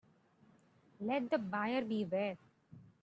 Let 0.99 1.29
the 1.29 1.37
buyer 1.37 1.85
beware. 1.85 2.35